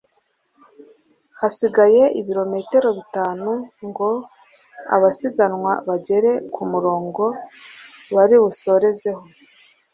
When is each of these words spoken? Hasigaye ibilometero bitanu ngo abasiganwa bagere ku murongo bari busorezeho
Hasigaye 1.39 2.03
ibilometero 2.19 2.87
bitanu 2.97 3.49
ngo 3.87 4.09
abasiganwa 4.95 5.73
bagere 5.87 6.31
ku 6.53 6.61
murongo 6.71 7.23
bari 8.15 8.35
busorezeho 8.43 9.23